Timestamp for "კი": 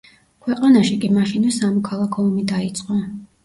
1.03-1.11